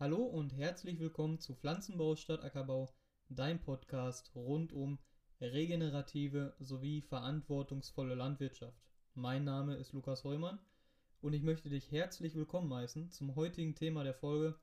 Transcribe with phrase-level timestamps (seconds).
[0.00, 2.88] Hallo und herzlich willkommen zu Pflanzenbau statt Ackerbau,
[3.28, 4.98] dein Podcast rund um
[5.42, 8.80] regenerative sowie verantwortungsvolle Landwirtschaft.
[9.12, 10.58] Mein Name ist Lukas Heumann
[11.20, 14.58] und ich möchte dich herzlich willkommen heißen zum heutigen Thema der Folge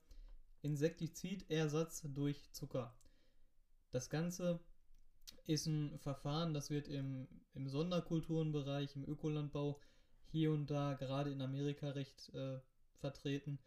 [0.62, 2.98] Insektizidersatz durch Zucker.
[3.92, 4.58] Das Ganze
[5.46, 9.80] ist ein Verfahren, das wird im, im Sonderkulturenbereich, im Ökolandbau
[10.32, 12.58] hier und da, gerade in Amerika, recht äh,
[12.96, 13.60] vertreten,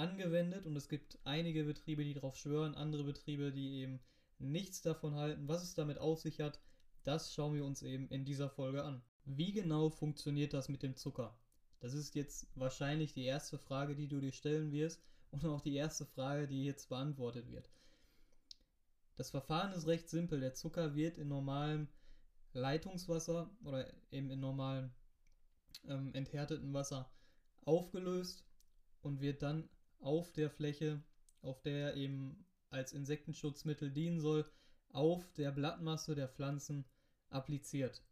[0.00, 0.66] angewendet.
[0.66, 4.00] Und es gibt einige Betriebe, die darauf schwören, andere Betriebe, die eben
[4.38, 5.46] nichts davon halten.
[5.46, 6.60] Was es damit auf sich hat,
[7.04, 9.02] das schauen wir uns eben in dieser Folge an.
[9.24, 11.38] Wie genau funktioniert das mit dem Zucker?
[11.80, 15.74] Das ist jetzt wahrscheinlich die erste Frage, die du dir stellen wirst und auch die
[15.74, 17.70] erste Frage, die jetzt beantwortet wird.
[19.16, 20.40] Das Verfahren ist recht simpel.
[20.40, 21.88] Der Zucker wird in normalem
[22.52, 24.90] Leitungswasser oder eben in normalem
[25.86, 27.10] ähm, enthärteten Wasser
[27.64, 28.44] aufgelöst
[29.02, 29.68] und wird dann
[30.00, 31.02] auf der Fläche,
[31.42, 34.44] auf der er eben als Insektenschutzmittel dienen soll,
[34.92, 36.84] auf der Blattmasse der Pflanzen
[37.28, 38.02] appliziert.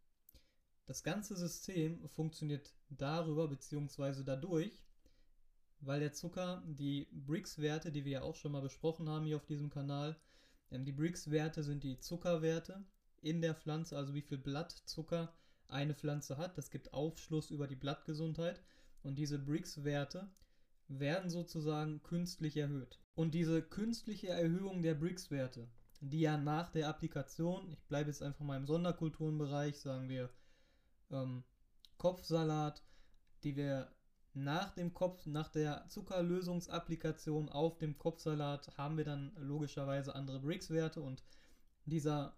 [0.86, 4.22] Das ganze System funktioniert darüber bzw.
[4.24, 4.82] dadurch,
[5.80, 9.46] weil der Zucker die Brix-Werte, die wir ja auch schon mal besprochen haben hier auf
[9.46, 10.16] diesem Kanal,
[10.70, 12.84] ähm, die Brix-Werte sind die Zuckerwerte
[13.20, 15.32] in der Pflanze, also wie viel Blattzucker
[15.68, 16.56] eine Pflanze hat.
[16.56, 18.60] Das gibt Aufschluss über die Blattgesundheit.
[19.02, 20.28] Und diese Brix-Werte
[20.88, 22.98] werden sozusagen künstlich erhöht.
[23.14, 25.68] Und diese künstliche Erhöhung der Brix-Werte,
[26.00, 30.30] die ja nach der Applikation, ich bleibe jetzt einfach mal im Sonderkulturenbereich, sagen wir
[31.10, 31.44] ähm,
[31.96, 32.82] Kopfsalat,
[33.42, 33.92] die wir
[34.34, 41.02] nach dem Kopf, nach der Zuckerlösungsapplikation auf dem Kopfsalat haben wir dann logischerweise andere Brix-Werte
[41.02, 41.24] und
[41.86, 42.36] dieser,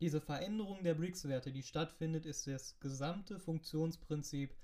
[0.00, 4.54] diese Veränderung der Brix-Werte, die stattfindet, ist das gesamte Funktionsprinzip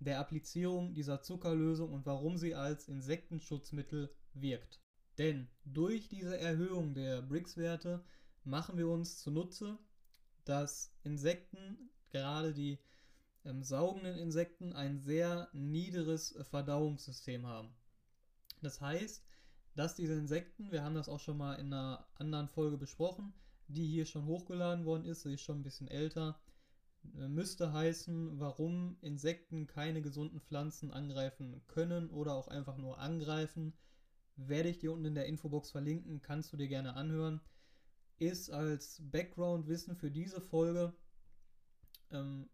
[0.00, 4.80] der Applizierung dieser Zuckerlösung und warum sie als Insektenschutzmittel wirkt.
[5.18, 8.04] Denn durch diese Erhöhung der Brix-Werte
[8.42, 9.78] machen wir uns zunutze,
[10.44, 12.78] dass Insekten, gerade die
[13.44, 17.74] ähm, saugenden Insekten, ein sehr niederes Verdauungssystem haben.
[18.60, 19.24] Das heißt,
[19.74, 23.32] dass diese Insekten, wir haben das auch schon mal in einer anderen Folge besprochen,
[23.68, 26.38] die hier schon hochgeladen worden ist, sie ist schon ein bisschen älter,
[27.12, 33.74] müsste heißen, warum Insekten keine gesunden Pflanzen angreifen können oder auch einfach nur angreifen.
[34.36, 37.40] Werde ich dir unten in der Infobox verlinken, kannst du dir gerne anhören.
[38.18, 40.94] Ist als Background-Wissen für diese Folge
[42.10, 42.48] ähm,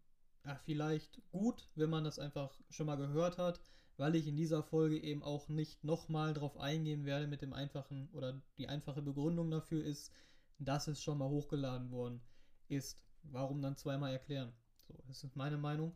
[0.45, 3.61] ja, vielleicht gut, wenn man das einfach schon mal gehört hat,
[3.97, 8.09] weil ich in dieser Folge eben auch nicht nochmal drauf eingehen werde mit dem einfachen
[8.13, 10.11] oder die einfache Begründung dafür ist,
[10.57, 12.21] dass es schon mal hochgeladen worden
[12.67, 13.03] ist.
[13.23, 14.53] Warum dann zweimal erklären?
[14.87, 15.95] So, das ist meine Meinung.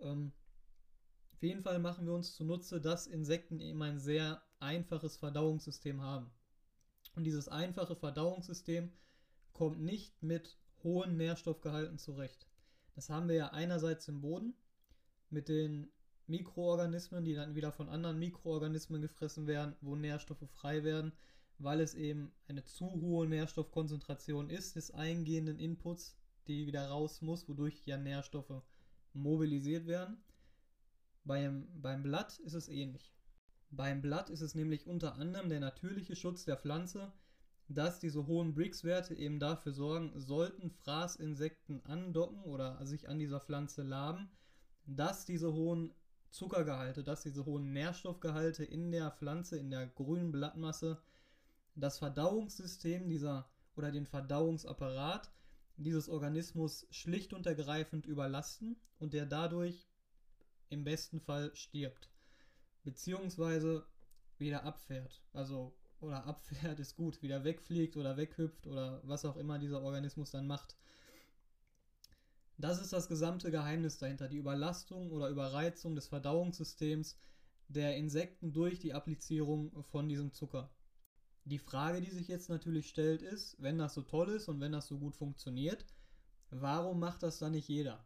[0.00, 0.32] Ähm,
[1.32, 6.30] auf jeden Fall machen wir uns zunutze, dass Insekten eben ein sehr einfaches Verdauungssystem haben.
[7.14, 8.92] Und dieses einfache Verdauungssystem
[9.52, 12.46] kommt nicht mit hohen Nährstoffgehalten zurecht.
[12.94, 14.54] Das haben wir ja einerseits im Boden
[15.30, 15.90] mit den
[16.26, 21.12] Mikroorganismen, die dann wieder von anderen Mikroorganismen gefressen werden, wo Nährstoffe frei werden
[21.60, 27.48] weil es eben eine zu hohe Nährstoffkonzentration ist des eingehenden Inputs, die wieder raus muss,
[27.48, 28.62] wodurch ja Nährstoffe
[29.12, 30.18] mobilisiert werden.
[31.24, 33.12] Beim, beim Blatt ist es ähnlich.
[33.70, 37.12] Beim Blatt ist es nämlich unter anderem der natürliche Schutz der Pflanze,
[37.68, 43.82] dass diese hohen Brix-Werte eben dafür sorgen, sollten Fraßinsekten andocken oder sich an dieser Pflanze
[43.82, 44.28] laben,
[44.86, 45.94] dass diese hohen
[46.30, 51.00] Zuckergehalte, dass diese hohen Nährstoffgehalte in der Pflanze, in der grünen Blattmasse
[51.76, 55.30] das Verdauungssystem dieser oder den Verdauungsapparat
[55.82, 59.88] dieses Organismus schlicht und ergreifend überlasten und der dadurch
[60.68, 62.10] im besten Fall stirbt.
[62.84, 63.86] Beziehungsweise
[64.38, 65.22] wieder abfährt.
[65.32, 70.30] Also, oder abfährt ist gut, wieder wegfliegt oder weghüpft oder was auch immer dieser Organismus
[70.30, 70.76] dann macht.
[72.56, 77.18] Das ist das gesamte Geheimnis dahinter, die Überlastung oder Überreizung des Verdauungssystems
[77.68, 80.70] der Insekten durch die Applizierung von diesem Zucker.
[81.50, 84.70] Die Frage, die sich jetzt natürlich stellt, ist, wenn das so toll ist und wenn
[84.70, 85.84] das so gut funktioniert,
[86.50, 88.04] warum macht das dann nicht jeder?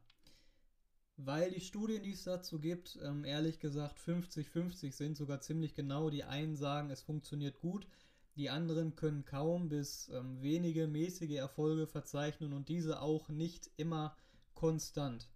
[1.19, 6.08] Weil die Studien, die es dazu gibt, ähm, ehrlich gesagt 50-50 sind, sogar ziemlich genau.
[6.08, 7.87] Die einen sagen, es funktioniert gut,
[8.35, 14.17] die anderen können kaum bis ähm, wenige mäßige Erfolge verzeichnen und diese auch nicht immer
[14.55, 15.29] konstant.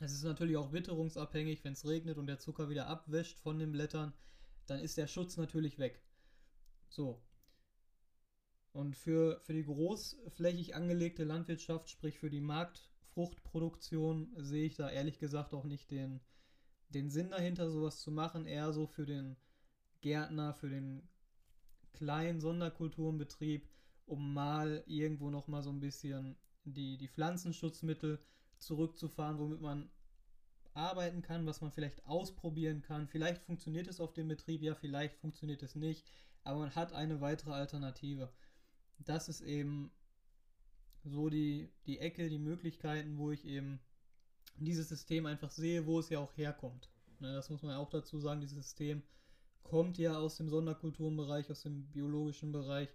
[0.00, 3.72] Es ist natürlich auch witterungsabhängig, wenn es regnet und der Zucker wieder abwäscht von den
[3.72, 4.14] Blättern,
[4.66, 6.00] dann ist der Schutz natürlich weg.
[6.90, 7.22] So.
[8.72, 15.18] Und für, für die großflächig angelegte Landwirtschaft, sprich für die Marktfruchtproduktion, sehe ich da ehrlich
[15.18, 16.20] gesagt auch nicht den,
[16.88, 18.46] den Sinn dahinter, sowas zu machen.
[18.46, 19.36] Eher so für den
[20.00, 21.08] Gärtner, für den
[21.92, 23.68] kleinen Sonderkulturenbetrieb,
[24.06, 28.20] um mal irgendwo nochmal so ein bisschen die, die Pflanzenschutzmittel
[28.58, 29.90] zurückzufahren, womit man
[30.74, 33.08] arbeiten kann, was man vielleicht ausprobieren kann.
[33.08, 36.06] Vielleicht funktioniert es auf dem Betrieb, ja, vielleicht funktioniert es nicht,
[36.44, 38.30] aber man hat eine weitere Alternative.
[38.98, 39.90] Das ist eben
[41.04, 43.80] so die, die Ecke, die Möglichkeiten, wo ich eben
[44.56, 46.90] dieses System einfach sehe, wo es ja auch herkommt.
[47.20, 49.02] Ne, das muss man auch dazu sagen, dieses System
[49.62, 52.88] kommt ja aus dem Sonderkulturenbereich, aus dem biologischen Bereich,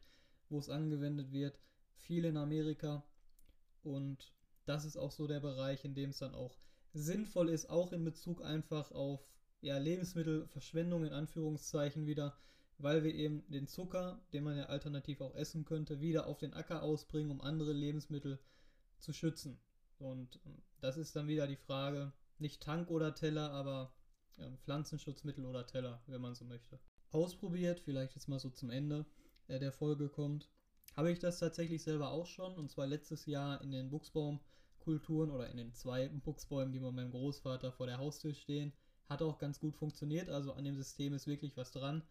[0.50, 1.60] wo es angewendet wird,
[1.96, 3.04] viel in Amerika.
[3.84, 4.34] Und
[4.66, 6.58] das ist auch so der Bereich, in dem es dann auch
[6.96, 9.28] sinnvoll ist, auch in Bezug einfach auf
[9.62, 12.38] ja, Lebensmittelverschwendung in Anführungszeichen wieder,
[12.78, 16.54] weil wir eben den Zucker, den man ja alternativ auch essen könnte, wieder auf den
[16.54, 18.40] Acker ausbringen, um andere Lebensmittel
[19.00, 19.60] zu schützen.
[19.98, 23.94] Und ähm, das ist dann wieder die Frage, nicht Tank oder Teller, aber
[24.38, 26.80] ja, Pflanzenschutzmittel oder Teller, wenn man so möchte.
[27.12, 29.06] Ausprobiert, vielleicht jetzt mal so zum Ende
[29.48, 30.50] äh, der Folge kommt,
[30.96, 33.92] habe ich das tatsächlich selber auch schon, und zwar letztes Jahr in den
[34.86, 38.72] Buchsbaumkulturen oder in den zwei Buchsbäumen, die bei meinem Großvater vor der Haustür stehen.
[39.10, 42.04] Hat auch ganz gut funktioniert, also an dem System ist wirklich was dran.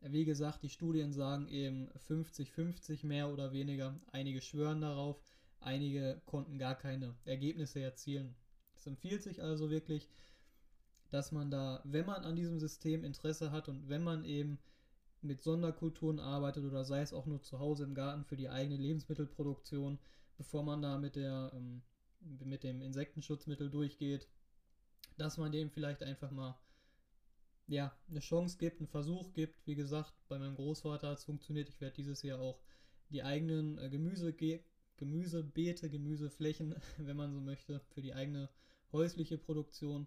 [0.00, 3.98] Wie gesagt, die Studien sagen eben 50-50 mehr oder weniger.
[4.12, 5.20] Einige schwören darauf,
[5.60, 8.36] einige konnten gar keine Ergebnisse erzielen.
[8.76, 10.08] Es empfiehlt sich also wirklich,
[11.10, 14.58] dass man da, wenn man an diesem System Interesse hat und wenn man eben
[15.20, 18.76] mit Sonderkulturen arbeitet oder sei es auch nur zu Hause im Garten für die eigene
[18.76, 19.98] Lebensmittelproduktion,
[20.36, 21.82] bevor man da mit der ähm,
[22.20, 24.28] mit dem Insektenschutzmittel durchgeht,
[25.16, 26.58] dass man dem vielleicht einfach mal
[27.66, 29.66] ja, eine Chance gibt, einen Versuch gibt.
[29.66, 31.68] Wie gesagt, bei meinem Großvater hat es funktioniert.
[31.68, 32.60] Ich werde dieses Jahr auch
[33.10, 34.34] die eigenen äh, Gemüse
[34.96, 38.48] Gemüsebeete, Gemüseflächen, wenn man so möchte, für die eigene
[38.92, 40.06] häusliche Produktion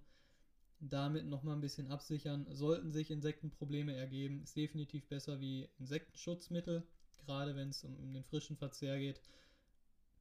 [0.80, 2.48] damit nochmal ein bisschen absichern.
[2.50, 6.84] Sollten sich Insektenprobleme ergeben, ist definitiv besser wie Insektenschutzmittel,
[7.26, 9.22] gerade wenn es um, um den frischen Verzehr geht.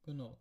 [0.03, 0.37] Genau.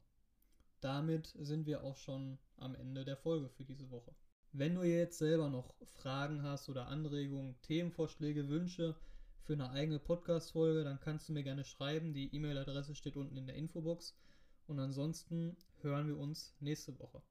[0.81, 4.15] Damit sind wir auch schon am Ende der Folge für diese Woche.
[4.53, 8.97] Wenn du jetzt selber noch Fragen hast oder Anregungen, Themenvorschläge, Wünsche
[9.43, 12.15] für eine eigene Podcast-Folge, dann kannst du mir gerne schreiben.
[12.15, 14.17] Die E-Mail-Adresse steht unten in der Infobox.
[14.67, 17.23] Und ansonsten hören wir uns nächste Woche.